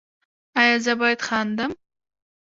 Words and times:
ایا 0.59 0.75
زه 0.85 0.93
باید 1.01 1.19
خندم؟ 1.27 1.71